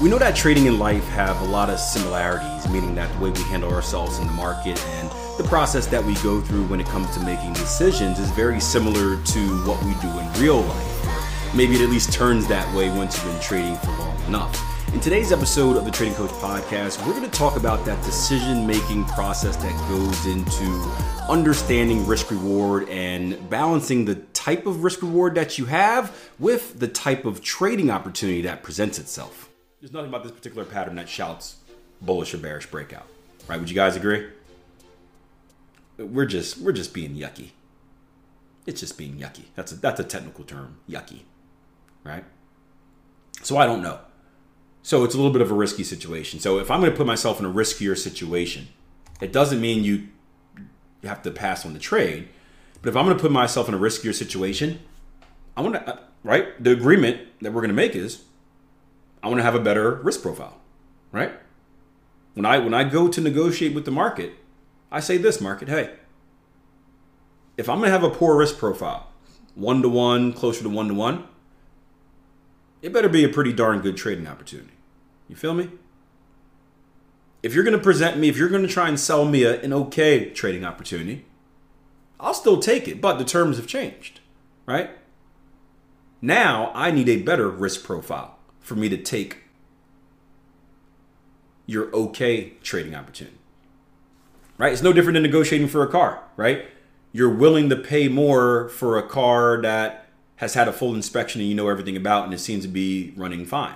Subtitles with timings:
[0.00, 3.30] We know that trading and life have a lot of similarities, meaning that the way
[3.30, 6.86] we handle ourselves in the market and the process that we go through when it
[6.86, 11.06] comes to making decisions is very similar to what we do in real life.
[11.06, 14.60] Or maybe it at least turns that way once you've been trading for long enough.
[14.92, 18.66] In today's episode of the Trading Coach Podcast, we're going to talk about that decision
[18.66, 20.64] making process that goes into
[21.28, 26.88] understanding risk reward and balancing the type of risk reward that you have with the
[26.88, 29.43] type of trading opportunity that presents itself
[29.84, 31.58] there's nothing about this particular pattern that shouts
[32.00, 33.06] bullish or bearish breakout.
[33.46, 33.60] Right?
[33.60, 34.28] Would you guys agree?
[35.98, 37.50] We're just we're just being yucky.
[38.64, 39.42] It's just being yucky.
[39.54, 41.24] That's a, that's a technical term, yucky.
[42.02, 42.24] Right?
[43.42, 43.98] So I don't know.
[44.82, 46.40] So it's a little bit of a risky situation.
[46.40, 48.68] So if I'm going to put myself in a riskier situation,
[49.20, 50.08] it doesn't mean you
[51.02, 52.30] have to pass on the trade.
[52.80, 54.80] But if I'm going to put myself in a riskier situation,
[55.58, 56.64] I want to uh, right.
[56.64, 58.22] The agreement that we're going to make is
[59.24, 60.60] I want to have a better risk profile,
[61.10, 61.32] right?
[62.34, 64.34] When I when I go to negotiate with the market,
[64.92, 65.94] I say this market, hey,
[67.56, 69.08] if I'm going to have a poor risk profile,
[69.54, 71.26] one to one, closer to one to one,
[72.82, 74.74] it better be a pretty darn good trading opportunity.
[75.26, 75.70] You feel me?
[77.42, 79.58] If you're going to present me, if you're going to try and sell me a,
[79.62, 81.24] an okay trading opportunity,
[82.20, 84.20] I'll still take it, but the terms have changed,
[84.66, 84.90] right?
[86.20, 88.34] Now I need a better risk profile
[88.64, 89.42] for me to take
[91.66, 93.36] your okay trading opportunity.
[94.56, 94.72] Right?
[94.72, 96.66] It's no different than negotiating for a car, right?
[97.12, 101.48] You're willing to pay more for a car that has had a full inspection and
[101.48, 103.74] you know everything about and it seems to be running fine.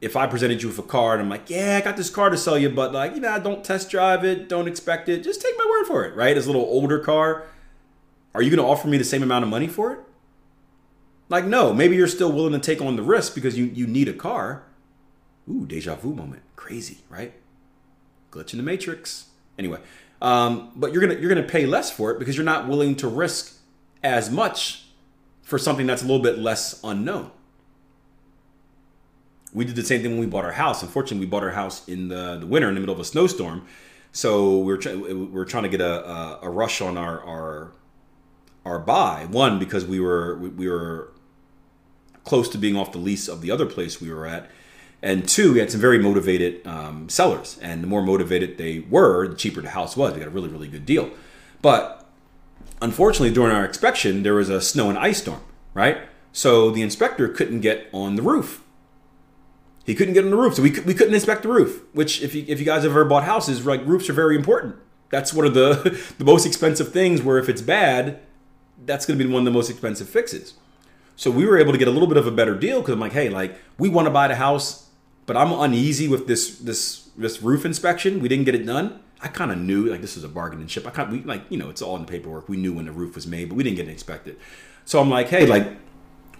[0.00, 2.30] If I presented you with a car and I'm like, yeah, I got this car
[2.30, 5.42] to sell you, but like, you know, don't test drive it, don't expect it, just
[5.42, 6.34] take my word for it, right?
[6.34, 7.44] It's a little older car.
[8.34, 10.00] Are you to offer me the same amount of money for it?
[11.30, 14.08] Like, no, maybe you're still willing to take on the risk because you, you need
[14.08, 14.64] a car.
[15.48, 16.42] Ooh, deja vu moment.
[16.56, 17.32] Crazy, right?
[18.32, 19.26] Glitch in the matrix.
[19.58, 19.78] Anyway,
[20.20, 23.08] um, but you're gonna you're gonna pay less for it because you're not willing to
[23.08, 23.56] risk
[24.02, 24.86] as much
[25.42, 27.30] for something that's a little bit less unknown.
[29.52, 30.82] We did the same thing when we bought our house.
[30.82, 33.66] Unfortunately, we bought our house in the, the winter in the middle of a snowstorm.
[34.12, 37.72] So we are we we're trying to get a, a, a rush on our, our
[38.64, 39.26] our buy.
[39.30, 41.12] One because we were we, we were
[42.24, 44.50] close to being off the lease of the other place we were at.
[45.02, 47.58] And two, we had some very motivated um, sellers.
[47.62, 50.12] And the more motivated they were, the cheaper the house was.
[50.12, 51.10] We got a really, really good deal.
[51.62, 52.06] But
[52.82, 55.40] unfortunately, during our inspection, there was a snow and ice storm,
[55.74, 55.98] right?
[56.32, 58.62] So the inspector couldn't get on the roof.
[59.84, 61.82] He couldn't get on the roof, so we, we couldn't inspect the roof.
[61.92, 64.76] Which, if you, if you guys have ever bought houses, like roofs are very important.
[65.08, 67.22] That's one of the the most expensive things.
[67.22, 68.20] Where if it's bad,
[68.84, 70.54] that's going to be one of the most expensive fixes.
[71.20, 73.00] So we were able to get a little bit of a better deal because I'm
[73.00, 74.88] like, hey, like we want to buy the house,
[75.26, 78.20] but I'm uneasy with this this this roof inspection.
[78.20, 79.00] We didn't get it done.
[79.20, 80.86] I kind of knew like this was a bargain and ship.
[80.86, 82.48] I kind we like you know it's all in the paperwork.
[82.48, 84.38] We knew when the roof was made, but we didn't get it inspected.
[84.86, 85.76] So I'm like, hey, like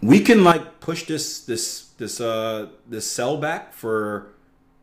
[0.00, 4.28] we can like push this this this uh this sell back for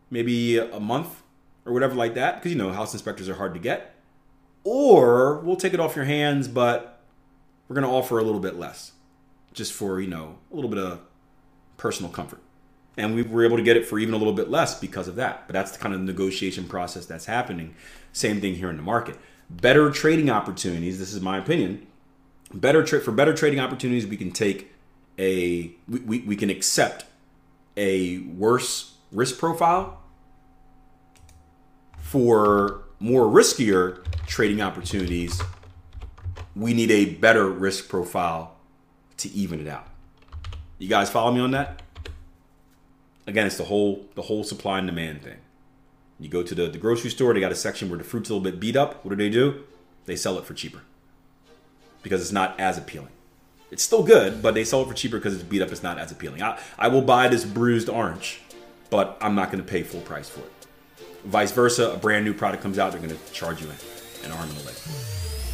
[0.09, 1.23] maybe a month
[1.65, 3.95] or whatever like that because you know house inspectors are hard to get,
[4.65, 7.01] or we'll take it off your hands, but
[7.69, 8.91] we're gonna offer a little bit less
[9.55, 10.99] just for you know a little bit of
[11.77, 12.39] personal comfort.
[12.97, 15.17] And we were able to get it for even a little bit less because of
[15.17, 15.47] that.
[15.47, 17.75] But that's the kind of negotiation process that's happening.
[18.13, 19.17] Same thing here in the market.
[19.49, 21.87] Better trading opportunities this is my opinion
[22.53, 24.71] better tra- for better trading opportunities we can take
[25.17, 27.05] a we, we, we can accept
[27.77, 30.01] a worse risk profile
[31.97, 35.41] for more riskier trading opportunities.
[36.55, 38.54] We need a better risk profile
[39.17, 39.87] to even it out.
[40.77, 41.81] You guys follow me on that?
[43.27, 45.37] Again, it's the whole the whole supply and demand thing.
[46.19, 48.33] You go to the, the grocery store, they got a section where the fruit's a
[48.33, 49.03] little bit beat up.
[49.03, 49.63] What do they do?
[50.05, 50.81] They sell it for cheaper.
[52.03, 53.09] Because it's not as appealing.
[53.71, 55.97] It's still good, but they sell it for cheaper because it's beat up, it's not
[55.97, 56.41] as appealing.
[56.41, 58.39] I, I will buy this bruised orange,
[58.89, 60.51] but I'm not gonna pay full price for it.
[61.25, 63.67] Vice versa, a brand new product comes out, they're gonna charge you
[64.23, 64.75] an arm and a leg.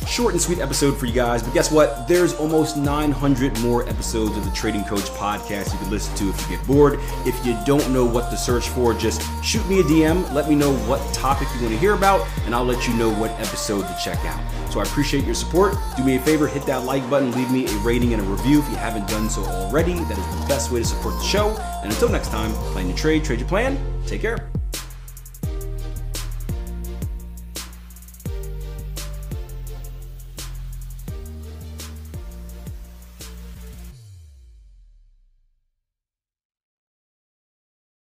[0.08, 2.06] Short and sweet episode for you guys, but guess what?
[2.08, 6.42] There's almost 900 more episodes of the Trading Coach podcast you can listen to if
[6.42, 7.00] you get bored.
[7.26, 10.32] If you don't know what to search for, just shoot me a DM.
[10.34, 13.10] Let me know what topic you want to hear about, and I'll let you know
[13.10, 14.44] what episode to check out.
[14.70, 15.76] So I appreciate your support.
[15.96, 18.60] Do me a favor, hit that like button, leave me a rating and a review
[18.60, 19.94] if you haven't done so already.
[19.94, 21.56] That is the best way to support the show.
[21.84, 23.80] And until next time, plan your trade, trade your plan.
[24.06, 24.52] Take care.